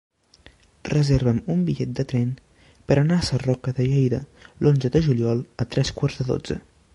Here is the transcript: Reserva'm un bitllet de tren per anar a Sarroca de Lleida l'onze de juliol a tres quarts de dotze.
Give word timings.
Reserva'm 0.87 1.41
un 1.55 1.59
bitllet 1.67 1.91
de 1.99 2.05
tren 2.13 2.31
per 2.87 2.97
anar 3.01 3.19
a 3.19 3.27
Sarroca 3.27 3.75
de 3.81 3.87
Lleida 3.93 4.23
l'onze 4.65 4.93
de 4.97 5.03
juliol 5.11 5.45
a 5.65 5.69
tres 5.77 5.93
quarts 6.01 6.19
de 6.23 6.29
dotze. 6.33 6.59